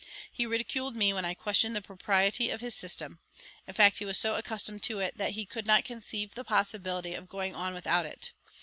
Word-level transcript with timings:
He 0.33 0.47
ridiculed 0.47 0.95
me 0.95 1.13
when 1.13 1.25
I 1.25 1.35
questioned 1.35 1.75
the 1.75 1.81
propriety 1.83 2.49
of 2.49 2.59
his 2.59 2.73
system; 2.73 3.19
in 3.67 3.75
fact 3.75 3.99
he 3.99 4.05
was 4.05 4.17
so 4.17 4.35
accustomed 4.35 4.81
to 4.81 4.97
it 4.97 5.15
that 5.19 5.33
he 5.33 5.45
could 5.45 5.67
not 5.67 5.85
conceive 5.85 6.33
the 6.33 6.43
possibility 6.43 7.13
of 7.13 7.29
going 7.29 7.53
on 7.53 7.75
without 7.75 8.07
it. 8.07 8.31